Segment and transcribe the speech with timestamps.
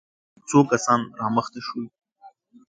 [0.47, 1.85] څو کسان را مخته شول.